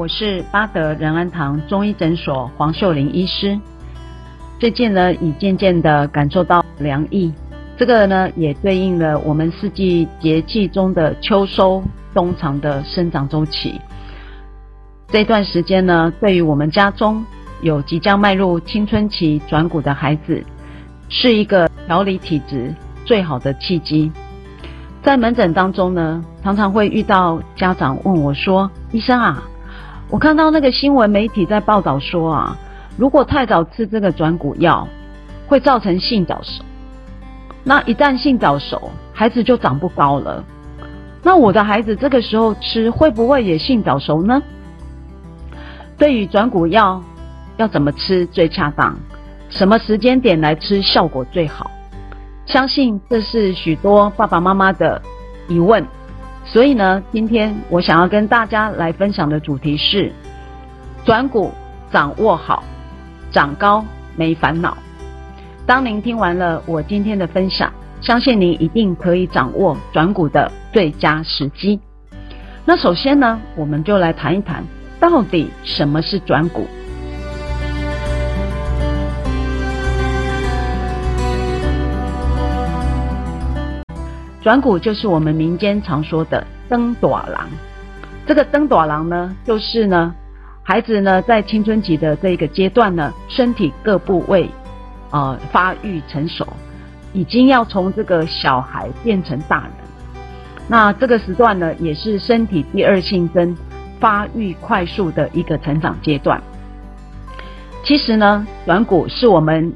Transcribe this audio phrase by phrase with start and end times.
[0.00, 3.60] 我是巴德仁安堂中医诊所黄秀玲医师。
[4.58, 7.30] 最近呢，已渐渐的感受到凉意，
[7.76, 13.78] 这个呢也对应了我们四季节气中的秋收冬藏的生长周期。
[15.08, 17.22] 这段时间呢，对于我们家中
[17.60, 20.42] 有即将迈入青春期转骨的孩子，
[21.10, 22.74] 是一个调理体质
[23.04, 24.10] 最好的契机。
[25.02, 29.42] 在门诊当中呢，常常会遇到家长问我说：“医生啊，
[30.10, 32.58] 我看到那个新闻媒体在报道说啊，
[32.96, 34.86] 如果太早吃这个转骨药，
[35.46, 36.64] 会造成性早熟。
[37.62, 40.44] 那一旦性早熟，孩子就长不高了。
[41.22, 44.42] 那我的孩子这个时候吃，会不会也性早熟呢？”
[45.96, 47.00] 对于转骨药
[47.58, 48.98] 要怎么吃最恰当，
[49.48, 51.70] 什么时间点来吃效果最好？
[52.46, 55.00] 相信这是许多爸爸妈妈的
[55.46, 55.86] 疑问，
[56.44, 60.12] 所以呢，今天我想要跟大家来分享的主题是
[61.04, 61.52] 转股
[61.92, 62.64] 掌握好，
[63.30, 63.84] 长高
[64.16, 64.76] 没烦恼。
[65.66, 71.78] 当您听完了我今天的分享，相信您一定可以掌握转股的最佳时机。
[72.64, 74.64] 那首先呢，我们就来谈一谈，
[74.98, 76.66] 到底什么是转股？
[84.40, 87.46] 转骨就是我们民间常说的登短郎。
[88.26, 90.14] 这个登短郎呢，就是呢，
[90.62, 94.48] 孩子呢在青春期的这个阶段呢，身体各部位、
[95.10, 96.46] 呃、发育成熟，
[97.12, 99.72] 已经要从这个小孩变成大人。
[100.68, 103.54] 那这个时段呢，也是身体第二性征
[103.98, 106.40] 发育快速的一个成长阶段。
[107.84, 109.70] 其实呢，软骨是我们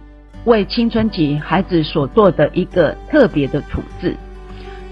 [0.44, 4.16] 为青春期孩子所做的一个特别的处置。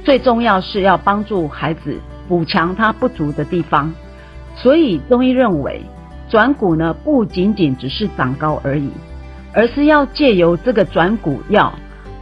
[0.04, 1.98] 最重要是要帮助孩子
[2.28, 3.92] 补强他不足的地方，
[4.56, 5.80] 所以中医认为
[6.28, 8.90] 转骨呢不仅仅只是长高而已，
[9.54, 11.72] 而是要借由这个转骨药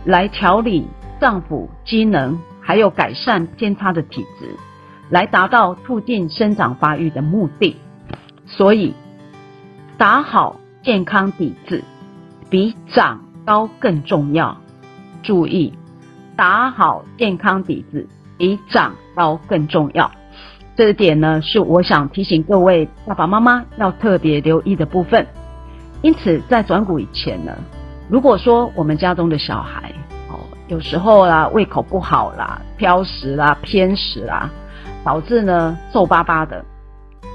[0.04, 0.86] 来调理
[1.18, 4.54] 脏腑机能，还有改善偏差的体质，
[5.08, 7.76] 来达到促进生长发育的目的。
[8.46, 8.94] 所以
[9.96, 11.82] 打好健康底子
[12.50, 14.56] 比长高更重要。
[15.22, 15.72] 注意。
[16.36, 18.06] 打好健康底子
[18.38, 20.10] 比长高更重要，
[20.74, 25.26] 这一点呢是我想提醒各位爸爸妈妈要特别留意的部分。
[26.02, 27.52] 因此，在转骨以前呢，
[28.08, 29.92] 如果说我们家中的小孩
[30.30, 34.48] 哦，有时候啦胃口不好啦、挑食啦、偏食啦，
[35.04, 36.64] 导致呢瘦巴巴的，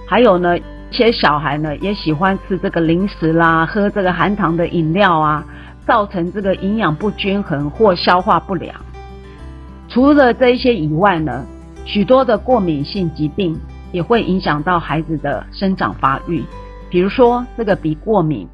[0.07, 5.45] 还有呢一些小孩呢也喜欢吃这个零食啦、喝这个含糖的饮料啊，
[5.85, 8.73] 造成这个营养不均衡或消化不良。
[9.95, 11.45] 除了这一些以外呢，
[11.85, 13.57] 许多的过敏性疾病
[13.93, 16.43] 也会影响到孩子的生长发育。
[16.89, 18.45] 比如说这个鼻过敏，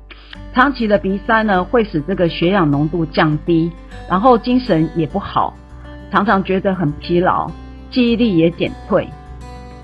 [0.53, 3.71] 长期的鼻塞呢，会使这个血氧浓度降低，
[4.07, 5.55] 然后精神也不好，
[6.11, 7.49] 常常觉得很疲劳，
[7.89, 9.09] 记忆力也减退。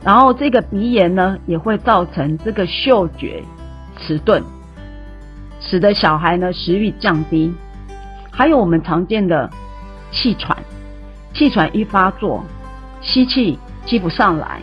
[0.03, 3.41] 然后这个鼻炎呢，也会造成这个嗅觉
[3.97, 4.43] 迟钝，
[5.59, 7.51] 使得小孩呢食欲降低。
[8.29, 9.49] 还有我们常见的
[10.11, 10.55] 气喘。
[11.33, 12.43] 气喘一发作，
[13.01, 14.61] 吸气吸不上来，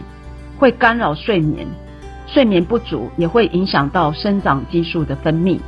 [0.59, 1.67] 会干扰睡眠，
[2.27, 5.59] 睡眠不足也会影响到生长激素的分泌。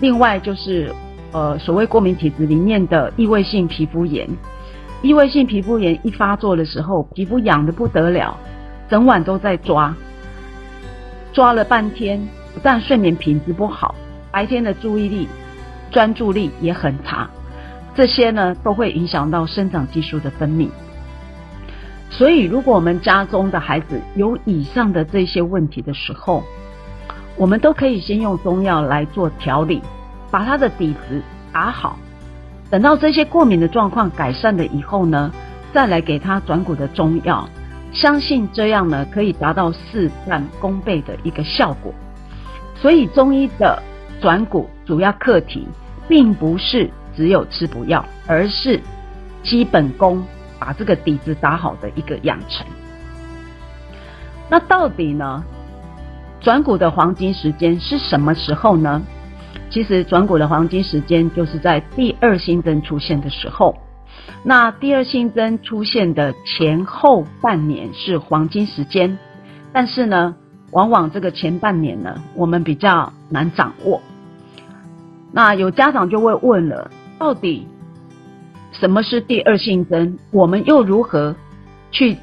[0.00, 0.92] 另外就是
[1.32, 4.28] 呃所谓过敏体质里面的异位性皮肤炎，
[5.02, 8.36] 异位性皮肤炎一发作的时候，皮肤痒得不得了，
[8.88, 9.94] 整晚都在抓，
[11.32, 12.18] 抓了半天，
[12.54, 13.94] 不但睡眠品质不好，
[14.32, 15.28] 白天的注意力、
[15.90, 17.28] 专注力也很差。
[18.00, 20.70] 这些呢都会影响到生长激素的分泌，
[22.08, 26.42] 所以如果我们家中的孩子有以上的这些问题的时候，
[27.36, 29.82] 我们都可以先用中药来做调理，
[30.30, 31.20] 把他的底子
[31.52, 31.98] 打好。
[32.70, 35.30] 等到这些过敏的状况改善了以后呢，
[35.74, 37.46] 再来给他转骨的中药，
[37.92, 41.92] 相信这样呢可以达到事半功倍的一个效果。
[42.76, 43.82] 所以中医的
[44.22, 45.68] 转骨主要课题
[46.08, 46.90] 并不是。
[47.14, 48.80] 只有吃不药，而是
[49.42, 50.24] 基本功
[50.58, 52.66] 把这个底子打好的一个养成。
[54.48, 55.42] 那到底呢？
[56.40, 59.02] 转股的黄金时间是什么时候呢？
[59.68, 63.76] 其实转股的黄金时间就是在第二新增出现的时候。
[64.42, 69.18] 那第二新增出现的前后半年是黄金时间，
[69.70, 70.34] 但是呢，
[70.72, 74.00] 往往这个前半年呢，我们比较难掌握。
[75.30, 76.90] 那有家长就会问了，
[77.20, 77.68] 到底
[78.72, 80.18] 什么是第二性征？
[80.30, 81.36] 我们又如何
[81.90, 82.16] 去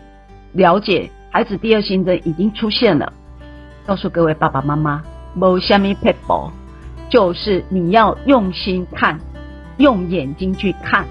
[0.53, 3.13] 了解孩子第二性征已经出现了？
[3.85, 5.03] 告诉各位爸爸妈妈，
[5.35, 6.49] 某虾米 people，
[7.11, 9.19] 就是你要用心看，
[9.77, 11.05] 用眼睛去看。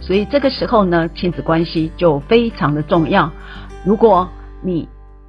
[0.00, 3.30] 所以这个时候呢，亲子关系就非常的重要。
[3.84, 4.28] 如果
[4.60, 4.88] 你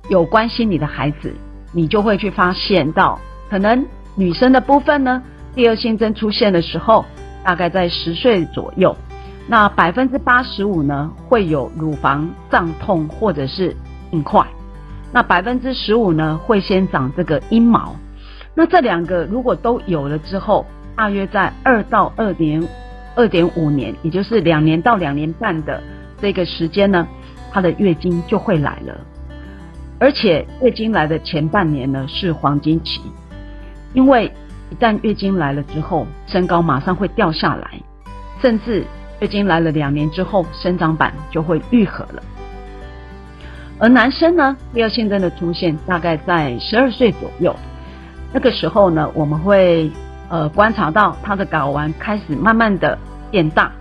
[0.09, 1.31] 有关心你的孩子，
[1.71, 3.19] 你就会去发现到，
[3.51, 3.85] 可能
[4.15, 5.21] 女生的部分呢。
[5.53, 7.05] 第二性征出现的时候，
[7.43, 8.95] 大概在十岁左右，
[9.47, 13.75] 那百分之八十五呢会有乳房胀痛或者是
[14.11, 14.45] 硬块，
[15.11, 17.95] 那百分之十五呢会先长这个阴毛，
[18.53, 20.65] 那这两个如果都有了之后，
[20.95, 22.61] 大约在二到二点
[23.15, 25.81] 二点五年，也就是两年到两年半的
[26.21, 27.07] 这个时间呢，
[27.51, 28.97] 她的月经就会来了，
[29.97, 33.01] 而且月经来的前半年呢是黄金期，
[33.93, 34.31] 因为。
[34.71, 37.81] 一旦月经来了之后，身高马上会掉下来，
[38.41, 38.85] 甚至
[39.19, 42.21] 月经来了两年之后，生长板就会愈合了。
[43.79, 47.55] 而男生呢，第二性征的出现大概在十二岁左右，
[48.33, 49.89] 那个时候呢，我们会
[50.29, 52.97] 呃观察到他的睾丸开始慢慢的
[53.31, 53.71] 变大，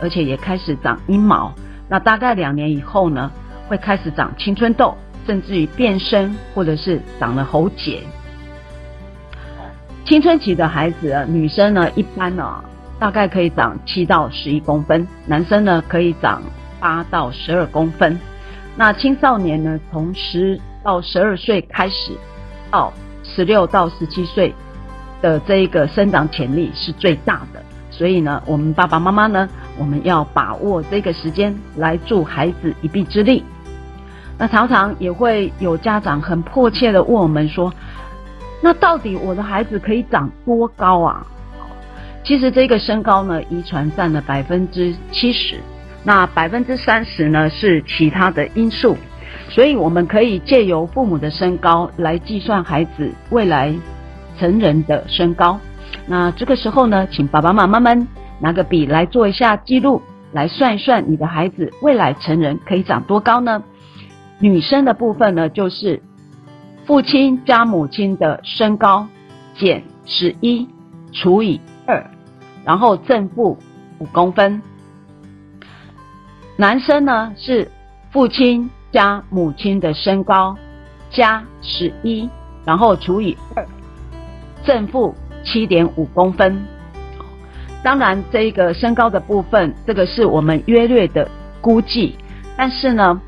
[0.00, 1.52] 而且也开始长阴毛。
[1.88, 3.30] 那大概两年以后呢，
[3.66, 4.94] 会开始长青春痘，
[5.26, 8.02] 甚至于变身或者是长了喉结。
[10.08, 12.64] 青春期的孩子，女生呢一般呢
[12.98, 16.42] 大概可以长七到十一公分，男生呢可以长
[16.80, 18.18] 八到十二公分。
[18.74, 22.12] 那青少年呢，从十到十二岁开始，
[22.70, 22.90] 到
[23.22, 24.54] 十六到十七岁
[25.20, 27.62] 的这一个生长潜力是最大的。
[27.90, 29.46] 所以呢，我们爸爸妈妈呢，
[29.78, 33.44] 我们要把握这个时间来助孩子一臂之力。
[34.38, 37.70] 那常常也会有家长很迫切的问我们说。
[38.60, 41.24] 那到底我的孩子可以长多高啊？
[42.24, 45.60] 其实这个身高呢，遗传占了百分之七十，
[46.04, 48.96] 那百分之三十呢是其他的因素，
[49.48, 53.72] 所以我们可以借由父母的身高来计算孩子未来
[54.38, 55.58] 成人的身高。
[56.06, 58.06] 那这个时候呢，请爸爸妈妈们
[58.40, 60.02] 拿个笔来做一下记录，
[60.32, 63.62] 来算一算你的孩子未来成人可以长多高呢？
[64.40, 66.02] 女生的部分呢，就是。
[66.88, 69.06] 父亲加母亲的身高
[69.54, 70.66] 减十一
[71.12, 72.02] 除以二，
[72.64, 73.58] 然后正负
[73.98, 74.62] 五公分。
[76.56, 77.70] 男生呢是
[78.10, 80.56] 父亲加母亲的身高
[81.10, 82.26] 加十一，
[82.64, 83.66] 然后除以二，
[84.64, 85.14] 正负
[85.44, 86.58] 七点五公分。
[87.84, 91.30] 当然，这个身高的部分，这个是我们约略的
[91.60, 92.16] 估计，
[92.56, 93.20] 但是呢。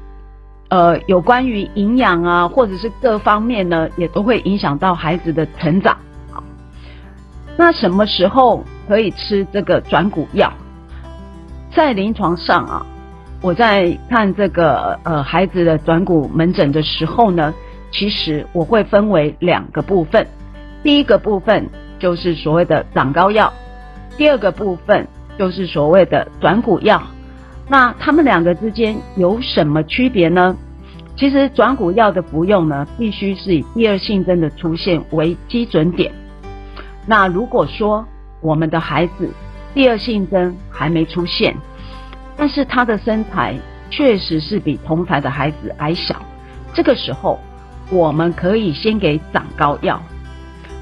[0.71, 5.97] 呃，有关于营养啊，或者是各方面呢，也都会影响到孩子的成长。
[6.31, 6.43] 好，
[7.57, 10.53] 那什么时候可以吃这个转骨药？
[11.75, 12.87] 在临床上啊，
[13.43, 17.53] 我在看这个呃孩子的转骨门诊的时候呢，
[17.91, 20.25] 其实我会分为两个部分。
[20.85, 21.69] 第一个部分
[21.99, 23.53] 就是所谓的长高药，
[24.17, 25.07] 第二个部分
[25.37, 27.03] 就是所谓的转骨药。
[27.71, 30.57] 那他们两个之间有什么区别呢？
[31.17, 36.13] 其实转骨药的服用呢，必须是以第二性征的出现为基准点。
[37.07, 38.05] 那如果说
[38.41, 39.31] 我们的孩子
[39.73, 41.55] 第二性征还没出现，
[42.37, 43.57] 但是他的身材
[43.89, 46.17] 确实是比同台的孩子矮小，
[46.75, 47.39] 这个时候
[47.89, 50.03] 我们可以先给长高药，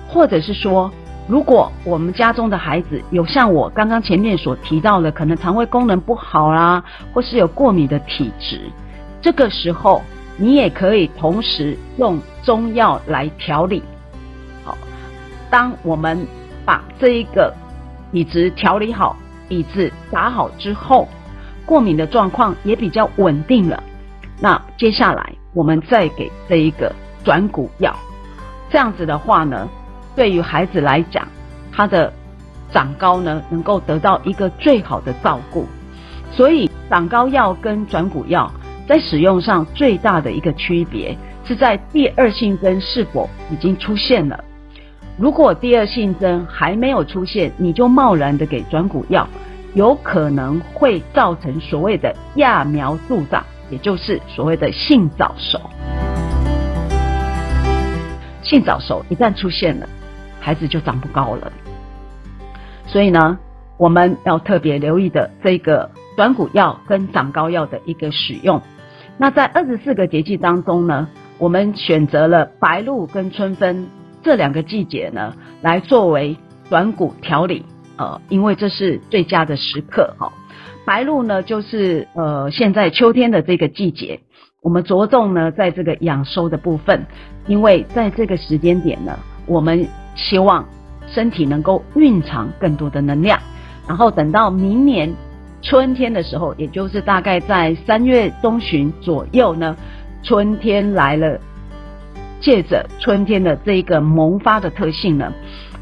[0.09, 0.91] 或者是说。
[1.29, 6.83] 如果我们家中的孩子有像我刚刚前面所提到的，可能肠胃功能不好啦，
[7.13, 8.59] 或是有过敏的体质，
[9.21, 10.03] 这个时候
[10.39, 13.83] 你也可以同时用中药来调理。
[14.65, 14.75] 好，
[15.51, 16.27] 当我们
[16.65, 17.55] 把这一个
[18.11, 19.15] 体质调理好，
[19.51, 21.07] 椅子打好之后，
[21.67, 23.83] 过敏的状况也比较稳定了。
[24.41, 26.91] 那接下来我们再给这一个
[27.23, 27.95] 转骨药，
[28.71, 29.69] 这样子的话呢？
[30.19, 31.29] 对于孩子来讲，
[31.71, 32.13] 他的
[32.73, 35.65] 长高呢，能够得到一个最好的照顾。
[36.33, 38.51] 所以，长高药跟转骨药
[38.89, 44.43] 在使用上最大的一个区别，是在第二性征是否已经出现了。
[45.17, 49.25] 如果第二性征还没有出现，你就贸然的给转骨药，
[49.75, 55.61] 有可能会造成所谓的揠苗助长，也就是所谓的性早熟。
[58.43, 59.89] 性早熟一旦出现了，
[60.49, 61.53] 孩子就长不高了。
[62.87, 63.39] 所以呢，
[63.77, 68.63] 我们要特别留意的这个转骨药跟长高药的一个使用。
[69.19, 73.89] 那在二十四个节气当中呢，我们选择了白露跟春分
[74.23, 76.35] 这两个季节呢，来作为
[76.71, 77.63] 转骨调理。
[77.99, 80.33] 呃，因为这是最佳的时刻哈。
[80.87, 84.21] 白露呢，就是呃现在秋天的这个季节，
[84.63, 87.05] 我们着重呢在这个养收的部分，
[87.47, 90.65] 因为在这个时间点呢，我们希望
[91.09, 93.41] 身体能够蕴藏更多的能量，
[93.89, 95.13] 然后等到明年
[95.63, 99.77] 春天的时候，也就是大概在三月中旬左右呢，
[100.23, 101.41] 春天来了，
[102.41, 105.33] 借着春天的这一个萌发的特性呢。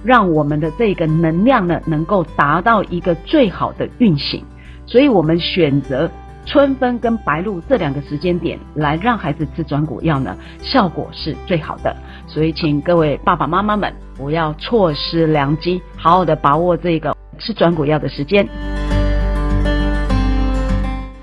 [0.05, 4.45] 让我们的这个能量呢，能够达到一个最好的运行，
[4.87, 6.09] 所以我们选择
[6.47, 11.95] 春分跟白露这两个时间点来让孩子吃转骨药呢，效果是最好的。
[12.27, 18.49] 所以，请各位爸爸妈妈们不要错失良机，好好的把握这个吃转骨药的时间。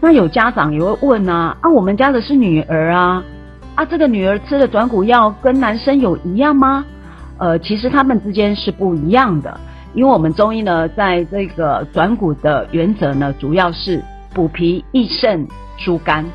[0.02, 3.24] 那有家长也会问啊，啊，我们家的是女儿啊，
[3.76, 6.84] 啊，这个女儿吃的转骨药跟男生有一样吗？
[7.38, 9.58] 呃，其实他们之间是不一样的，
[9.94, 14.04] 因为我们中医呢，在这个转骨的原则呢，主要是
[14.34, 15.48] 补脾益肾
[15.78, 16.26] 疏肝，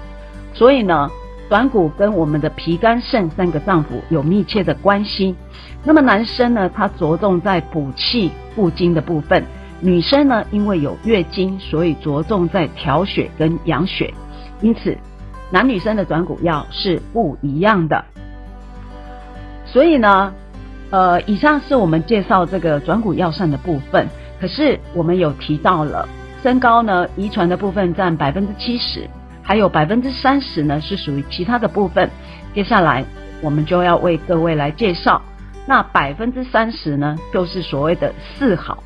[0.55, 1.11] 所以呢，
[1.49, 5.35] 转骨跟我们的脾肝肾三个脏腑有密切的关系。
[5.85, 9.43] 那么男生呢，他着重在补气固精的部分；
[9.81, 14.13] 女生呢，因为有月经，所以着重在调血跟养血。
[14.61, 14.97] 因此，
[15.51, 18.05] 男女生的转骨药是不一样的。
[19.65, 20.33] 所以呢。
[20.91, 24.09] 呃，以上是我们介绍这个转骨药膳的部分。
[24.41, 26.09] 可是我们有提到了
[26.43, 29.09] 身高呢，遗传的部分占百分之七十，
[29.43, 32.09] 还有百分之三十呢是属于其他的部分。
[32.55, 33.05] 接下来
[33.41, 35.21] 我们就要为各位来介绍，
[35.67, 38.83] 那百分之三十呢就是所谓的四好。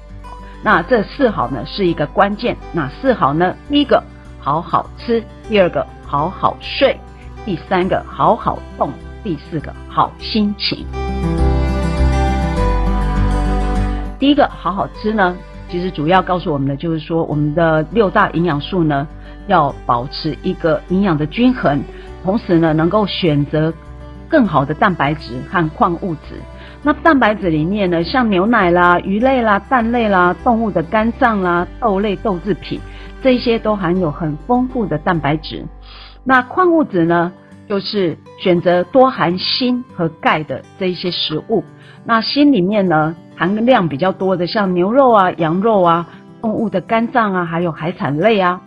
[0.62, 2.56] 那这四好呢是一个关键。
[2.73, 4.02] 那四好呢，第一个
[4.40, 6.99] 好好吃，第二个好好睡，
[7.44, 8.90] 第三个好好动，
[9.23, 10.87] 第四个好心情。
[14.18, 15.37] 第一个好好吃呢，
[15.72, 19.08] 其实主要告诉我们的就是说，我们的六大营养素呢
[19.46, 21.80] 要保持一个营养的均衡，
[22.22, 23.72] 同时呢能够选择
[24.28, 26.36] 更好的蛋白质和矿物质。
[26.82, 32.78] 那蛋白质里面呢，像牛奶啦、鱼类啦、蛋类啦、动物的肝脏啦、豆类豆制品，
[33.22, 35.64] 这些都含有很丰富的蛋白质。
[36.22, 37.32] 那矿物质呢，
[37.66, 41.62] 就是选择多含锌和钙的这一些食物。
[42.04, 43.14] 那锌里面呢？
[43.34, 46.06] 含量比较多的，像牛肉啊、羊肉啊、
[46.40, 48.60] 动物的肝脏啊，还有海产类啊。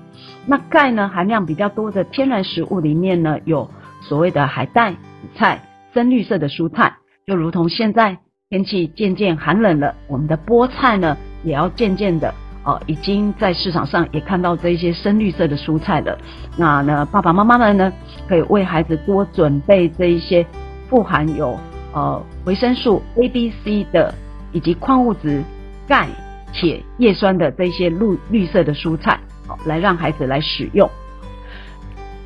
[0.45, 3.69] 那钙呢，含量比较多的天然食物里面呢，有
[4.01, 4.97] 所谓的海带、紫
[5.35, 5.61] 菜、
[5.93, 6.93] 深绿色的蔬菜，
[7.25, 8.17] 就如同现在
[8.49, 12.33] 天气渐渐寒冷了，我们的菠菜呢，也要渐渐的
[12.65, 16.17] 哦，已经在市场上也看到这一些深绿色的蔬菜了。
[16.57, 17.93] 那呢，爸爸妈妈们呢，
[18.27, 20.45] 可以为孩子多准备这一些
[20.89, 21.57] 富含有
[21.93, 24.13] 呃维生素 A、B、C 的。
[24.51, 25.43] 以及矿物质、
[25.85, 26.07] 钙、
[26.53, 30.89] 铁、叶酸的这些绿绿色的蔬菜，好来让孩子来使用。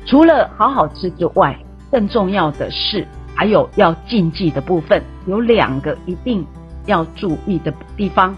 [0.06, 1.58] 除了好好吃之外，
[1.90, 3.04] 更重要的是
[3.34, 6.46] 还有要禁忌的部分，有两个一定
[6.86, 8.32] 要注意的地方。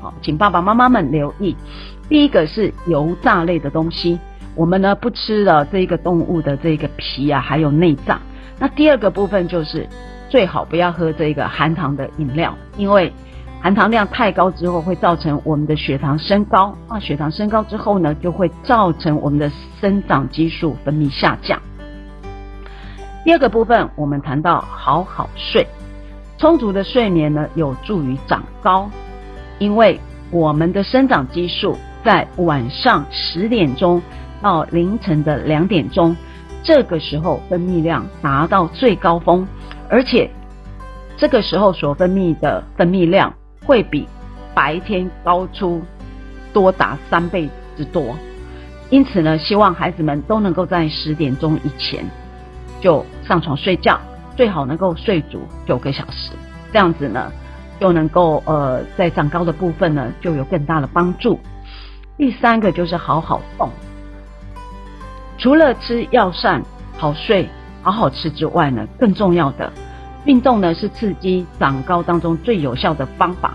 [0.00, 1.56] 好，请爸爸妈妈们留意。
[2.08, 4.18] 第一个是油炸类的东西，
[4.54, 8.20] 我们呢不吃了这个动物的这个皮啊，还有内脏。
[8.58, 9.86] 那第二个部分就是
[10.28, 13.12] 最好不要喝这个含糖的饮料，因为。
[13.60, 19.50] 含糖量太高之后，会造成我们的血糖升高啊，血糖升高之后呢，就会造成我们的
[19.80, 21.60] 生长激素分泌下降。
[23.24, 25.66] 第二个部分，我们谈到好好睡，
[26.38, 28.88] 充足的睡眠呢，有助于长高，
[29.58, 29.98] 因为
[30.30, 34.00] 我们的生长激素在晚上十点钟
[34.40, 36.16] 到凌晨的两点钟，
[36.62, 39.46] 这个时候分泌量达到最高峰，
[39.88, 40.30] 而且
[41.16, 43.34] 这个时候所分泌的分泌量。
[43.66, 44.08] 会比
[44.54, 45.82] 白天高出
[46.54, 47.46] 多达三倍
[47.76, 48.16] 之多，
[48.88, 52.02] 因此呢，希望孩子们都能够在十点钟以前
[52.80, 54.00] 就上床睡觉，
[54.34, 56.30] 最好能够睡足九个小时，
[56.72, 57.30] 这样子呢，
[57.80, 61.38] 又能够呃在长高的部分呢就有更大的帮助。
[62.16, 63.70] 第三个就是好好动，
[65.38, 66.62] 除了吃药膳、
[66.96, 67.48] 好睡、
[67.82, 69.72] 好好吃之外呢，更重要的。
[70.24, 73.54] 运动呢是刺激长高当中最有效的方法，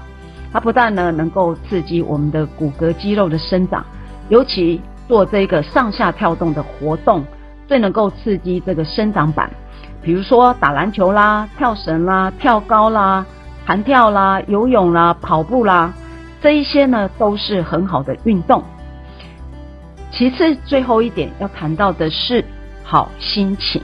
[0.51, 3.86] 它不但呢能够刺激我们的骨骼肌肉的生长，
[4.30, 7.24] 尤其做这个上下跳动的活动，
[7.68, 9.51] 最能够刺激这个生长板，
[10.01, 13.25] 比如说打篮球啦、跳绳啦、跳高啦、
[13.65, 15.93] 弹跳啦、游泳啦、跑步啦，
[16.41, 18.63] 这一些呢都是很好的运动。
[20.12, 22.46] 其次，最后一点要谈到的是
[22.84, 23.82] 好心情。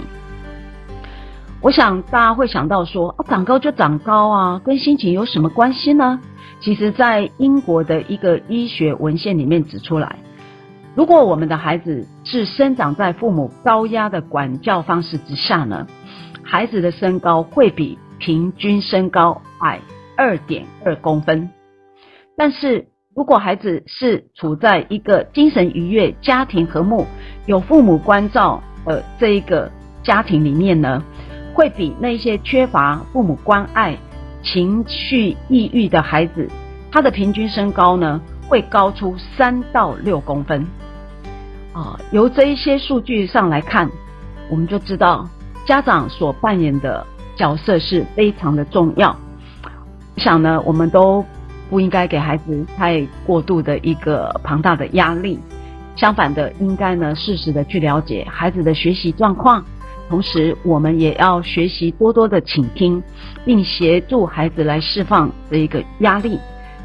[1.62, 6.20] 我想大家会想到说，啊，长高就长高啊，跟心情有什么关系呢？
[6.62, 10.18] 其实，在英国的一个医学文献里面指出来，
[10.94, 15.88] 如果我们的孩子是生长在父母高压的管教方式之下呢，
[16.44, 19.80] 孩子的身高会比平均身高矮
[20.16, 21.50] 二点二公分。
[22.38, 27.06] 但是如果孩子是处在一个精神愉悦、家庭和睦、
[27.48, 29.72] 有父母关照的这一个
[30.04, 31.04] 家庭里面呢，
[31.54, 33.98] 会比那些缺乏父母关爱、
[34.42, 36.48] 情绪抑郁的孩子，
[36.92, 40.66] 他的平均身高呢会高出三到六公分。
[41.74, 43.90] 啊，由这一些数据上来看，
[44.50, 45.28] 我们就知道
[45.66, 47.06] 家长所扮演的
[47.40, 49.16] 角色是非常的重要。
[50.16, 51.26] 我想呢，我们都
[51.70, 55.40] 不应该给孩子太过度的一个庞大的压力，
[55.96, 59.64] 相反的，应该呢适时的去了解孩子的学习状况。
[60.10, 63.02] 同时，我们也要学习多多的倾听，
[63.46, 66.38] 并协助孩子来释放这一个压力，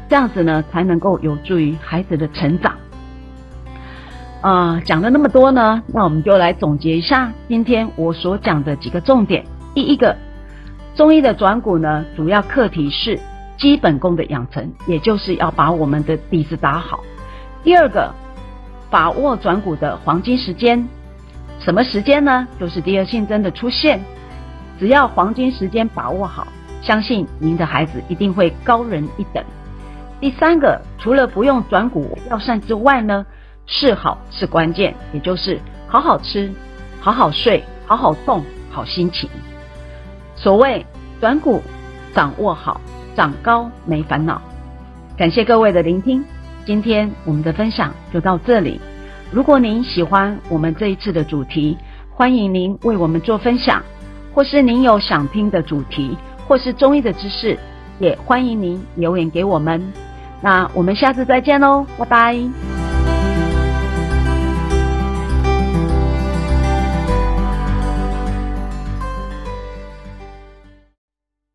[0.07, 2.73] 这样子呢，才能够有助于孩子的成长。
[4.39, 9.43] 啊，讲了那么多呢，那我们就来总结一下今天我所讲的几个重点。
[9.73, 10.15] 第一个，
[10.95, 13.19] 中医的转骨呢，主要课题是
[13.57, 17.01] 基本功的养成，也就是要把我们的底子打好。
[17.65, 18.13] 第二个，
[18.89, 20.87] 把握转骨的黄金时间。
[21.59, 22.47] 什么时间呢？
[22.57, 24.01] 就是第二性征的出现。
[24.79, 26.47] 只要黄金时间把握好，
[26.81, 29.43] 相信您的孩子一定会高人一等。
[30.21, 33.25] 第三个，除了不用转骨药膳之外呢，
[33.65, 36.49] 是好是关键，也就是好好吃、
[37.01, 39.29] 好好睡、好好动、好心情。
[40.35, 40.85] 所谓
[41.19, 41.61] 转股
[42.13, 42.79] 掌握好，
[43.15, 44.41] 长高没烦恼。
[45.17, 46.23] 感谢各位的聆听，
[46.65, 48.79] 今天我们的分享就到这里。
[49.31, 51.77] 如果您喜欢我们这一次的主题，
[52.11, 53.81] 欢迎您为我们做分享，
[54.33, 56.17] 或是您有想听的主题，
[56.47, 57.57] 或是中医的知识，
[57.99, 59.81] 也欢迎您留言给我们。
[60.41, 62.74] 那我们下次再见喽，拜拜。